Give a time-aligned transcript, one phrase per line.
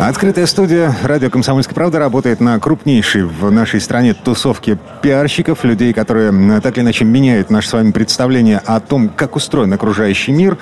[0.00, 6.60] Открытая студия «Радио Комсомольская правда» работает на крупнейшей в нашей стране тусовке пиарщиков, людей, которые
[6.62, 10.56] так или иначе меняют наше с вами представление о том, как устроен окружающий мир.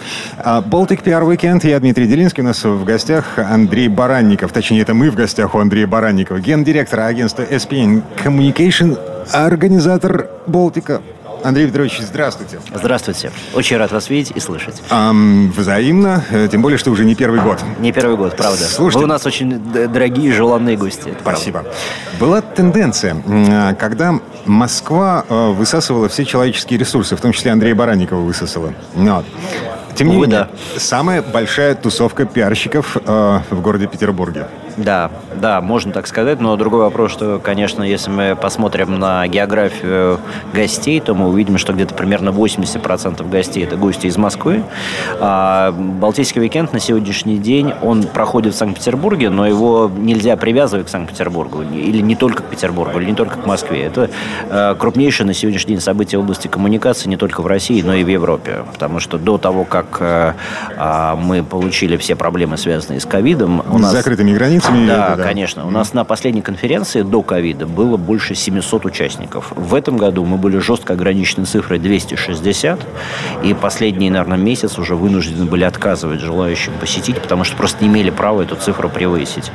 [0.44, 1.64] Baltic PR Weekend.
[1.68, 2.42] Я Дмитрий Делинский.
[2.42, 4.50] У нас в гостях Андрей Баранников.
[4.50, 6.40] Точнее, это мы в гостях у Андрея Баранникова.
[6.40, 8.98] Гендиректор агентства SPN Communication,
[9.32, 11.00] организатор Балтика.
[11.44, 12.60] Андрей Петрович, здравствуйте.
[12.74, 13.30] Здравствуйте.
[13.54, 14.82] Очень рад вас видеть и слышать.
[14.90, 17.62] Эм, взаимно, э, тем более, что уже не первый год.
[17.78, 18.64] Не первый год, правда.
[18.64, 21.14] Слушайте, Вы у нас очень дорогие, желанные гости.
[21.20, 21.60] Спасибо.
[21.60, 21.78] Правда.
[22.18, 24.14] Была тенденция, э, когда
[24.46, 28.74] Москва э, высасывала все человеческие ресурсы, в том числе Андрея Баранникова высосала.
[28.94, 29.24] Вот.
[29.94, 30.80] Тем не Увы, менее, да.
[30.80, 34.46] самая большая тусовка пиарщиков э, в городе Петербурге.
[34.78, 40.20] Да, да, можно так сказать, но другой вопрос, что, конечно, если мы посмотрим на географию
[40.54, 44.62] гостей, то мы увидим, что где-то примерно 80% гостей– это гости из Москвы.
[45.18, 50.90] А Балтийский уикенд на сегодняшний день, он проходит в Санкт-Петербурге, но его нельзя привязывать к
[50.90, 53.82] Санкт-Петербургу, или не только к Петербургу, или не только к Москве.
[53.82, 54.10] Это
[54.48, 58.04] э, крупнейшее на сегодняшний день событие в области коммуникации не только в России, но и
[58.04, 58.64] в Европе.
[58.72, 60.34] Потому что до того, как э,
[60.76, 63.64] э, мы получили все проблемы, связанные с ковидом...
[63.68, 63.92] С нас...
[63.92, 65.66] закрытыми границами имеете да, да, конечно.
[65.66, 69.52] У нас на последней конференции до ковида было больше 700 участников.
[69.54, 72.80] В этом году мы были жестко ограничены цифрой 260,
[73.44, 78.10] и последний, наверное, месяц уже вынуждены были отказывать желающим посетить, потому что просто не имели
[78.10, 79.50] права эту цифру превысить.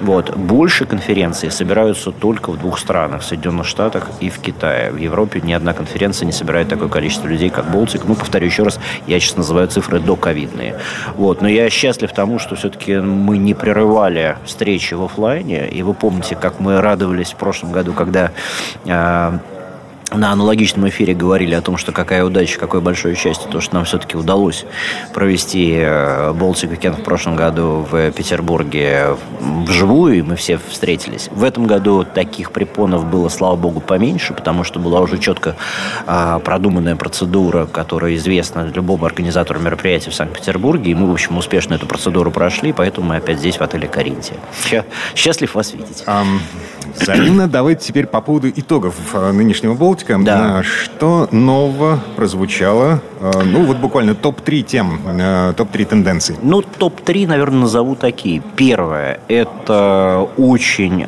[0.00, 0.36] Вот.
[0.36, 4.90] Больше конференций собираются только в двух странах, в Соединенных Штатах и в Китае.
[4.90, 8.04] В Европе ни одна конференция не собирает такое количество людей, как Болтик.
[8.04, 10.78] Ну, повторю еще раз, я сейчас называю цифры доковидные.
[11.16, 11.42] Вот.
[11.42, 15.68] Но я счастлив тому, что все-таки мы не прерывали встречи в офлайне.
[15.68, 18.32] И вы помните, как мы радовались в прошлом году, когда
[18.84, 19.38] э,
[20.12, 23.84] на аналогичном эфире говорили о том, что какая удача, какое большое счастье, то, что нам
[23.84, 24.64] все-таки удалось
[25.12, 31.28] провести Baltic Weekend в прошлом году в Петербурге вживую, и мы все встретились.
[31.30, 35.56] В этом году таких препонов было, слава богу, поменьше, потому что была уже четко
[36.06, 41.74] а, продуманная процедура, которая известна любому организатору мероприятия в Санкт-Петербурге, и мы, в общем, успешно
[41.74, 44.36] эту процедуру прошли, поэтому мы опять здесь, в отеле «Каринтия».
[45.14, 46.04] Счастлив вас видеть.
[46.06, 46.40] Um.
[47.48, 49.97] Давайте теперь по поводу итогов э, нынешнего Болтика.
[50.06, 50.62] Да.
[50.62, 53.00] Что нового прозвучало?
[53.20, 56.36] Э, ну, вот буквально топ-3 тем, э, топ-3 тенденций.
[56.42, 58.42] Ну, топ-3, наверное, назову такие.
[58.56, 59.20] Первое.
[59.28, 61.06] Это очень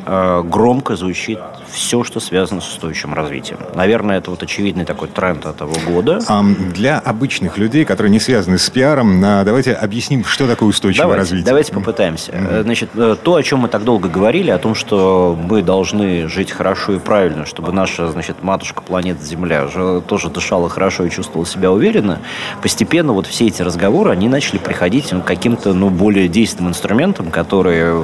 [0.49, 1.39] громко звучит
[1.71, 3.59] все, что связано с устойчивым развитием.
[3.75, 6.19] Наверное, это вот очевидный такой тренд этого года.
[6.27, 11.21] А для обычных людей, которые не связаны с пиаром, давайте объясним, что такое устойчивое давайте,
[11.21, 11.45] развитие.
[11.45, 12.31] Давайте попытаемся.
[12.31, 12.63] Mm-hmm.
[12.63, 12.89] Значит,
[13.23, 16.99] то, о чем мы так долго говорили, о том, что мы должны жить хорошо и
[16.99, 22.19] правильно, чтобы наша, значит, матушка планета Земля уже тоже дышала хорошо и чувствовала себя уверенно,
[22.61, 28.01] постепенно вот все эти разговоры, они начали приходить ну, каким-то, ну, более действенным инструментам, которые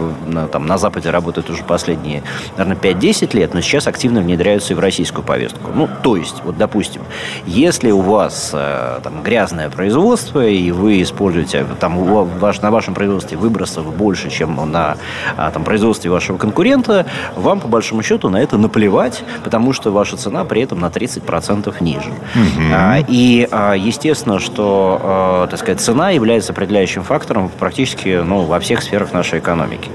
[0.52, 2.24] там, на Западе работают уже последние,
[2.58, 5.72] наверное, 5-10 лет, но сейчас активно внедряются и в российскую повестку.
[5.74, 7.02] Ну, то есть, вот, допустим,
[7.46, 13.38] если у вас э, там грязное производство, и вы используете, там, ваш, на вашем производстве
[13.38, 14.98] выбросов больше, чем на
[15.38, 17.06] а, там, производстве вашего конкурента,
[17.36, 21.74] вам, по большому счету, на это наплевать, потому что ваша цена при этом на 30%
[21.82, 22.10] ниже.
[22.36, 23.06] Угу.
[23.08, 28.82] И, а, естественно, что, а, так сказать, цена является определяющим фактором практически ну, во всех
[28.82, 29.90] сферах нашей экономики.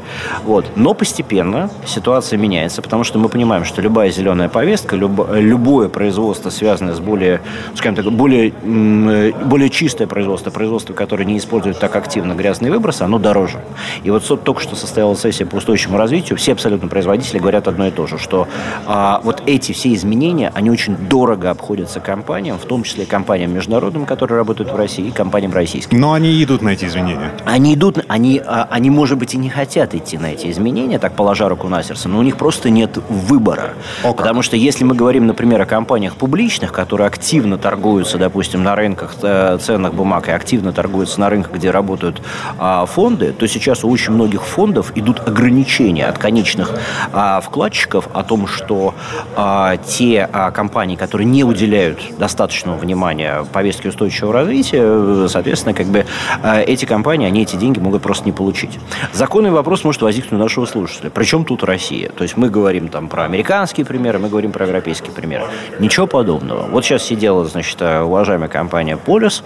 [0.44, 0.66] Вот.
[0.76, 5.88] Но постепенно ситуация меняется, потому что мы понимаем, понимаем, что любая зеленая повестка, люб, любое
[5.88, 7.40] производство, связанное с более,
[7.74, 13.18] скажем так, более, более чистое производство, производство, которое не использует так активно грязные выбросы, оно
[13.18, 13.58] дороже.
[14.04, 17.90] И вот только что состоялась сессия по устойчивому развитию, все абсолютно производители говорят одно и
[17.90, 18.46] то же, что
[18.86, 24.06] а, вот эти все изменения, они очень дорого обходятся компаниям, в том числе компаниям международным,
[24.06, 25.98] которые работают в России, и компаниям российским.
[25.98, 27.32] Но они идут на эти изменения.
[27.44, 31.14] Они идут, они, а, они, может быть, и не хотят идти на эти изменения, так
[31.14, 33.74] положа руку на сердце, но у них просто нет выбора выбора.
[34.04, 38.76] О, Потому что если мы говорим, например, о компаниях публичных, которые активно торгуются, допустим, на
[38.76, 42.22] рынках э, ценных бумаг и активно торгуются на рынках, где работают
[42.58, 46.72] а, фонды, то сейчас у очень многих фондов идут ограничения от конечных
[47.12, 48.94] а, вкладчиков о том, что
[49.36, 56.06] а, те а, компании, которые не уделяют достаточного внимания повестке устойчивого развития, соответственно, как бы
[56.42, 58.78] а, эти компании, они эти деньги могут просто не получить.
[59.12, 61.10] Законный вопрос может возникнуть у нашего слушателя.
[61.10, 62.10] Причем тут Россия?
[62.10, 65.44] То есть мы говорим там про американские примеры, мы говорим про европейские примеры.
[65.78, 66.68] Ничего подобного.
[66.68, 69.42] Вот сейчас сидела, значит, уважаемая компания «Полюс»,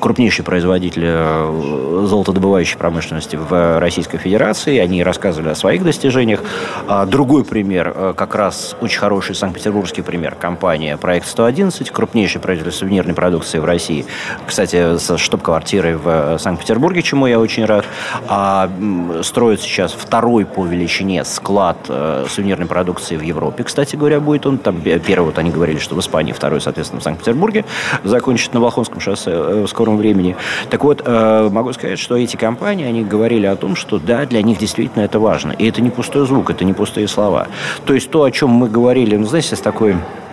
[0.00, 1.06] крупнейший производитель
[2.06, 4.78] золотодобывающей промышленности в Российской Федерации.
[4.78, 6.40] Они рассказывали о своих достижениях.
[7.06, 10.34] Другой пример, как раз очень хороший санкт-петербургский пример.
[10.34, 14.06] Компания «Проект 111», крупнейший производитель сувенирной продукции в России.
[14.46, 17.84] Кстати, со штаб-квартирой в Санкт-Петербурге, чему я очень рад.
[18.28, 18.70] А,
[19.22, 23.64] строит сейчас второй по величине склад э, сувенирной продукции в Европе.
[23.64, 27.04] Кстати говоря, будет он там первый, вот они говорили, что в Испании, второй, соответственно, в
[27.04, 27.64] Санкт-Петербурге.
[28.04, 30.36] Закончит на Волхонском шоссе э, в скором времени.
[30.70, 34.42] Так вот, э, могу сказать, что эти компании, они говорили о том, что да, для
[34.42, 35.52] них действительно это важно.
[35.52, 37.48] И это не пустой звук, это не пустые слова.
[37.84, 40.23] То есть то, о чем мы говорили, ну, знаете, с такой Дякую.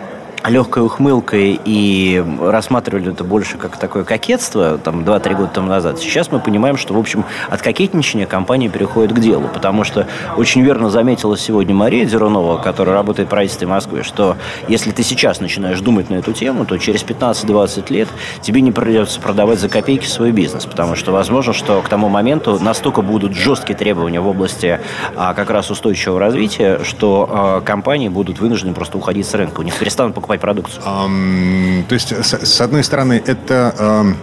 [0.47, 5.99] Легкой ухмылкой и рассматривали это больше как такое кокетство, там, 2-3 года тому назад.
[5.99, 10.07] Сейчас мы понимаем, что, в общем, от кокетничания компания переходит к делу, потому что
[10.37, 14.35] очень верно заметила сегодня Мария Дерунова, которая работает в правительстве Москвы, что
[14.67, 18.07] если ты сейчас начинаешь думать на эту тему, то через 15-20 лет
[18.41, 22.57] тебе не придется продавать за копейки свой бизнес, потому что возможно, что к тому моменту
[22.59, 24.79] настолько будут жесткие требования в области
[25.15, 29.59] а, как раз устойчивого развития, что а, компании будут вынуждены просто уходить с рынка.
[29.59, 30.83] У них перестанут покупать покупать продукцию?
[30.85, 34.15] Um, то есть, с, с одной стороны, это um,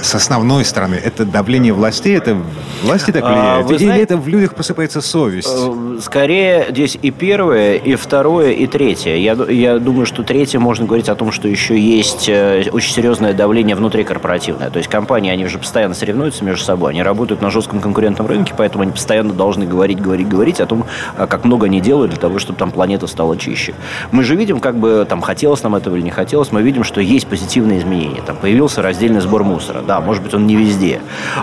[0.00, 2.36] с основной стороны, это давление властей, это
[2.82, 3.70] власти так влияют?
[3.70, 5.48] А, Или знаете, это в людях просыпается совесть?
[5.50, 9.16] Э, скорее, здесь и первое, и второе, и третье.
[9.16, 13.32] Я, я думаю, что третье можно говорить о том, что еще есть э, очень серьезное
[13.32, 14.70] давление внутрикорпоративное.
[14.70, 18.54] То есть компании, они уже постоянно соревнуются между собой, они работают на жестком конкурентном рынке,
[18.56, 20.84] поэтому они постоянно должны говорить, говорить, говорить о том,
[21.16, 23.74] а, как много они делают для того, чтобы там планета стала чище.
[24.12, 27.00] Мы же видим, как бы там хотелось нам этого или не хотелось, мы видим, что
[27.00, 28.22] есть позитивные изменения.
[28.22, 29.82] Там появился раздельный сбор мусора.
[29.82, 31.00] Да, может быть, он не везде,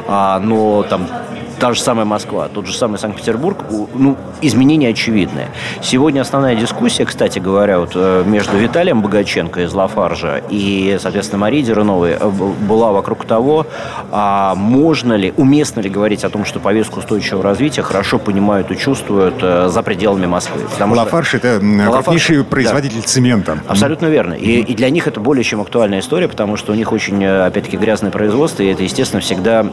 [0.07, 1.07] а, но там
[1.63, 3.57] та же самая Москва, тот же самый Санкт-Петербург,
[3.93, 5.47] ну, изменения очевидные.
[5.81, 11.63] Сегодня основная дискуссия, кстати говоря, вот э, между Виталием Богаченко из Лафаржа и, соответственно, Марией
[11.63, 13.65] Деруновой э, была вокруг того,
[14.11, 18.77] а можно ли, уместно ли говорить о том, что повестку устойчивого развития хорошо понимают и
[18.77, 20.63] чувствуют э, за пределами Москвы.
[20.77, 23.07] Лафарж что...– это крупнейший производитель да.
[23.07, 23.59] цемента.
[23.69, 24.33] Абсолютно верно.
[24.33, 27.77] И, и для них это более чем актуальная история, потому что у них очень, опять-таки,
[27.77, 29.67] грязное производство, и это, естественно, всегда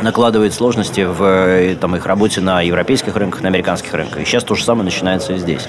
[0.00, 4.20] накладывает сложности в э, там, их работе на европейских рынках, на американских рынках.
[4.20, 5.68] И сейчас то же самое начинается и здесь.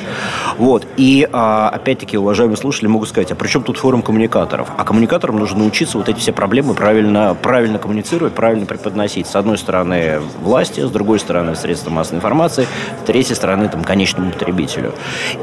[0.57, 0.87] Вот.
[0.97, 4.69] И а, опять-таки, уважаемые слушатели могут сказать, а при чем тут форум коммуникаторов?
[4.77, 9.27] А коммуникаторам нужно научиться вот эти все проблемы правильно, правильно коммуницировать, правильно преподносить.
[9.27, 12.67] С одной стороны власти, с другой стороны средства массовой информации,
[13.03, 14.93] с третьей стороны там, конечному потребителю.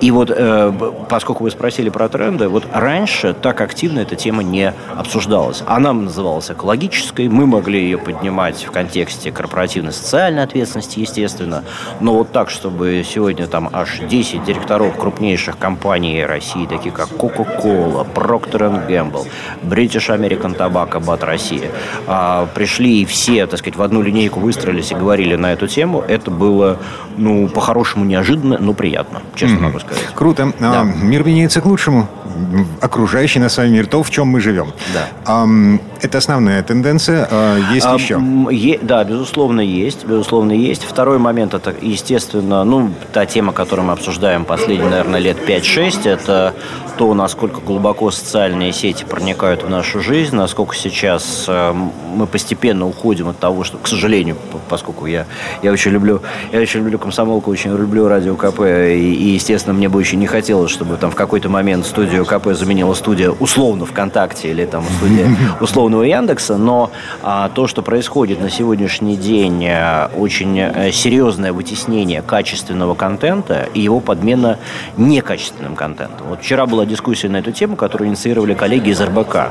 [0.00, 0.72] И вот э,
[1.08, 5.62] поскольку вы спросили про тренды, вот раньше так активно эта тема не обсуждалась.
[5.66, 11.64] Она называлась экологической, мы могли ее поднимать в контексте корпоративной социальной ответственности, естественно.
[12.00, 18.06] Но вот так, чтобы сегодня там аж 10 директоров крупнейших компаний России, такие как Coca-Cola,
[18.14, 19.26] Procter Gamble,
[19.62, 21.70] British American Tobacco, BAT Россия,
[22.06, 26.04] а, пришли и все, так сказать, в одну линейку выстроились и говорили на эту тему,
[26.06, 26.78] это было,
[27.16, 29.60] ну, по-хорошему неожиданно, но приятно, честно mm-hmm.
[29.60, 30.06] могу сказать.
[30.14, 30.52] Круто.
[30.60, 30.82] Да.
[30.82, 32.08] А, мир меняется к лучшему
[32.80, 34.72] окружающий нас с вами мир, то, в чем мы живем.
[34.92, 35.48] Да.
[36.00, 37.26] Это основная тенденция.
[37.30, 38.20] А, есть а, еще?
[38.50, 40.04] Е, да, безусловно, есть.
[40.04, 40.84] Безусловно, есть.
[40.84, 46.54] Второй момент, это, естественно, ну, та тема, которую мы обсуждаем последние, наверное, лет 5-6, это
[46.98, 51.72] то, насколько глубоко социальные сети проникают в нашу жизнь, насколько сейчас э,
[52.14, 54.36] мы постепенно уходим от того, что, к сожалению,
[54.68, 55.26] поскольку я,
[55.62, 56.20] я очень люблю,
[56.52, 60.26] я очень люблю комсомолку, очень люблю радио КП, и, и, естественно, мне бы очень не
[60.26, 65.28] хотелось, чтобы там в какой-то момент студию КП заменила студия условно ВКонтакте или там студия
[65.88, 66.90] условного Яндекса, но
[67.22, 73.80] а, то, что происходит на сегодняшний день, а, очень а, серьезное вытеснение качественного контента и
[73.80, 74.58] его подмена
[74.98, 76.26] некачественным контентом.
[76.28, 79.50] Вот вчера была дискуссия на эту тему, которую инициировали коллеги из РБК.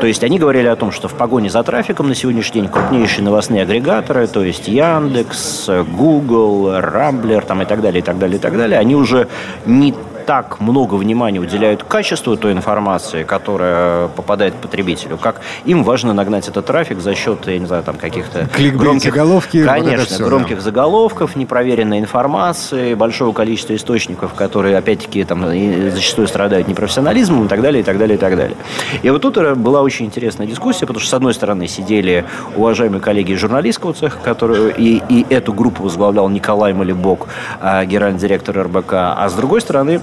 [0.00, 3.24] То есть они говорили о том, что в погоне за трафиком на сегодняшний день крупнейшие
[3.24, 8.40] новостные агрегаторы, то есть Яндекс, Google, Рамблер там, и так далее, и так далее, и
[8.40, 9.28] так далее, они уже
[9.64, 9.94] не
[10.30, 16.46] так много внимания уделяют качеству той информации, которая попадает к потребителю, как им важно нагнать
[16.46, 19.10] этот трафик за счет, я не знаю, там каких-то громких...
[19.10, 19.64] заголовки.
[19.64, 20.62] Конечно, вот все, громких да.
[20.62, 25.44] заголовков, непроверенной информации, большого количества источников, которые, опять-таки, там
[25.90, 28.56] зачастую страдают непрофессионализмом и так далее, и так далее, и так далее.
[29.02, 33.32] И вот тут была очень интересная дискуссия, потому что, с одной стороны, сидели уважаемые коллеги
[33.32, 37.26] из журналистского цеха, которые, и, и эту группу возглавлял Николай Малибок,
[37.60, 40.00] а, генеральный директор РБК, а с другой стороны,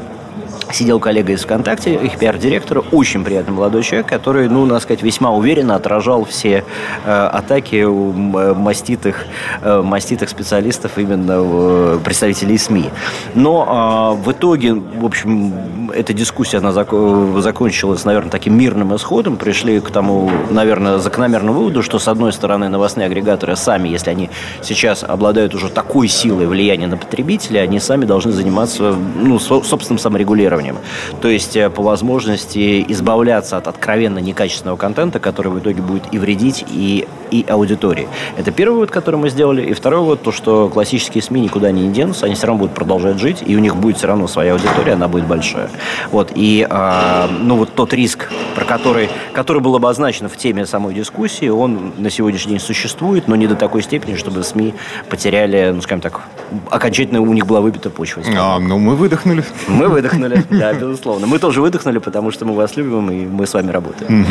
[0.71, 5.31] сидел коллега из ВКонтакте, их пиар-директора, очень приятный молодой человек, который, ну, надо сказать, весьма
[5.31, 6.63] уверенно отражал все
[7.05, 9.25] э, атаки у э, маститых,
[9.61, 12.89] э, маститых специалистов, именно э, представителей СМИ.
[13.35, 15.53] Но э, в итоге, в общем,
[15.93, 19.37] эта дискуссия, она зак- закончилась, наверное, таким мирным исходом.
[19.37, 24.29] Пришли к тому, наверное, закономерному выводу, что, с одной стороны, новостные агрегаторы сами, если они
[24.61, 30.56] сейчас обладают уже такой силой влияния на потребителя, они сами должны заниматься, ну, собственным саморегулированием
[30.57, 30.77] регулированием.
[31.21, 36.19] То есть э, по возможности избавляться от откровенно некачественного контента, который в итоге будет и
[36.19, 38.07] вредить, и, и аудитории.
[38.37, 39.63] Это первый вывод, который мы сделали.
[39.63, 43.19] И второй вывод, то, что классические СМИ никуда не денутся, они все равно будут продолжать
[43.19, 45.69] жить, и у них будет все равно своя аудитория, она будет большая.
[46.11, 46.31] Вот.
[46.35, 51.49] И э, ну, вот тот риск, про который, который был обозначен в теме самой дискуссии,
[51.49, 54.73] он на сегодняшний день существует, но не до такой степени, чтобы СМИ
[55.09, 56.21] потеряли, ну, скажем так,
[56.69, 58.23] окончательно у них была выбита почва.
[58.37, 59.43] А, ну мы выдохнули.
[59.67, 60.43] Мы выдохнули.
[60.57, 61.27] Да, безусловно.
[61.27, 64.25] Мы тоже выдохнули, потому что мы вас любим, и мы с вами работаем.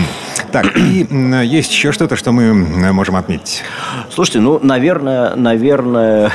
[0.51, 1.07] Так, и
[1.45, 2.53] есть еще что-то, что мы
[2.93, 3.63] можем отметить?
[4.11, 6.31] Слушайте, ну, наверное, наверное,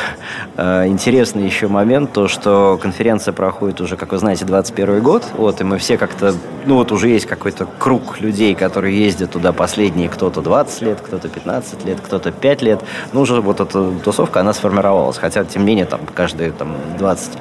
[0.58, 5.62] э, интересный еще момент, то, что конференция проходит уже, как вы знаете, 21 год, вот,
[5.62, 6.36] и мы все как-то,
[6.66, 11.28] ну, вот уже есть какой-то круг людей, которые ездят туда последние, кто-то 20 лет, кто-то
[11.28, 12.82] 15 лет, кто-то 5 лет,
[13.14, 17.32] ну, уже вот эта тусовка, она сформировалась, хотя, тем не менее, там, каждый, там, 20,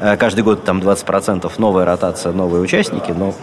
[0.00, 3.34] э, каждый год, там, 20% новая ротация, новые участники, но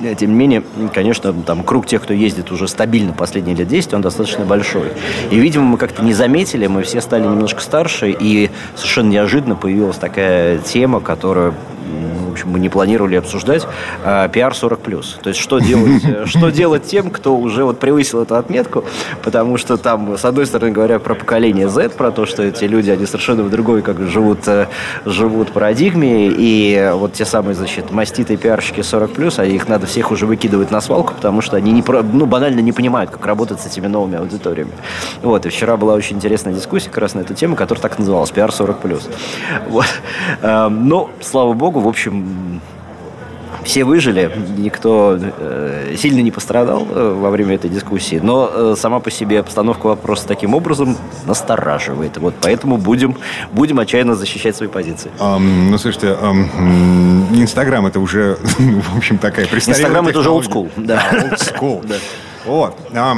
[0.00, 3.94] э, тем не менее, конечно, там круг тех, кто ездит уже стабильно последние лет 10,
[3.94, 4.92] он достаточно большой.
[5.30, 9.96] И, видимо, мы как-то не заметили, мы все стали немножко старше, и совершенно неожиданно появилась
[9.96, 11.54] такая тема, которая
[12.34, 13.66] общем, мы не планировали обсуждать,
[14.04, 15.18] а, пиар 40 плюс.
[15.22, 18.84] То есть, что делать, что делать тем, кто уже вот превысил эту отметку,
[19.22, 22.90] потому что там, с одной стороны, говоря про поколение Z, про то, что эти люди,
[22.90, 24.66] они совершенно в другой, как живут, э,
[25.04, 30.10] живут парадигме, и вот те самые, значит, маститые пиарщики 40 плюс, а их надо всех
[30.10, 33.66] уже выкидывать на свалку, потому что они не, ну, банально не понимают, как работать с
[33.66, 34.72] этими новыми аудиториями.
[35.22, 38.30] Вот, и вчера была очень интересная дискуссия как раз на эту тему, которая так называлась,
[38.30, 39.08] пиар 40 плюс.
[39.68, 39.86] Вот.
[40.42, 42.23] Эм, но, слава богу, в общем,
[43.64, 49.00] все выжили, никто э, сильно не пострадал э, во время этой дискуссии, но э, сама
[49.00, 52.16] по себе обстановка вопроса таким образом настораживает.
[52.18, 53.16] Вот поэтому будем,
[53.52, 55.10] будем отчаянно защищать свои позиции.
[55.18, 60.48] Um, ну, слушайте, um, Инстаграм это уже, в общем, такая престарелая Инстаграм это уже old
[60.48, 60.70] school.
[60.76, 61.86] Да, old school.
[61.88, 61.96] да.
[62.44, 62.76] Вот.
[62.94, 63.16] А,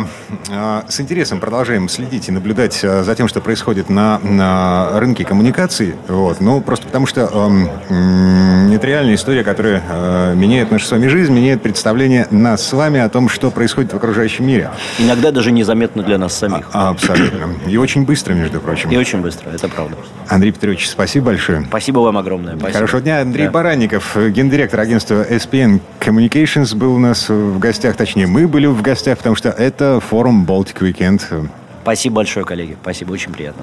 [0.51, 5.25] а, с интересом продолжаем следить и наблюдать а, за тем, что происходит на, на рынке
[5.25, 5.95] коммуникаций.
[6.09, 6.41] Вот.
[6.41, 11.33] Ну, просто потому что а, это реальная история, которая а, меняет нашу с вами жизнь,
[11.33, 14.71] меняет представление нас с вами о том, что происходит в окружающем мире.
[14.99, 16.69] Иногда даже незаметно для нас самих.
[16.73, 17.49] А, абсолютно.
[17.67, 18.91] И очень быстро, между прочим.
[18.91, 19.97] И очень быстро, это правда.
[20.29, 21.63] Андрей Петрович, спасибо большое.
[21.63, 22.57] Спасибо вам огромное.
[22.57, 22.73] Спасибо.
[22.73, 23.21] Хорошего дня.
[23.21, 23.51] Андрей да.
[23.51, 29.16] Баранников, гендиректор агентства SPN Communications, был у нас в гостях, точнее, мы были в гостях
[29.17, 31.49] потому что это форум Baltic Weekend.
[31.83, 32.77] Спасибо большое, коллеги.
[32.83, 33.63] Спасибо, очень приятно.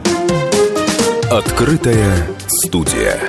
[1.29, 2.15] Открытая
[2.47, 3.19] студия.